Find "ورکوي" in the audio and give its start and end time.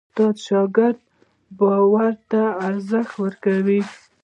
3.23-3.81